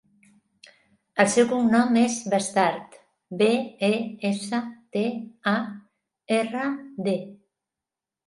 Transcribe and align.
El 1.23 1.27
seu 1.33 1.45
cognom 1.49 1.97
és 2.03 2.15
Bestard: 2.33 2.95
be, 3.41 3.49
e, 3.89 3.91
essa, 4.31 4.63
te, 4.97 5.03
a, 5.51 5.55
erra, 6.39 6.65
de. 7.09 7.17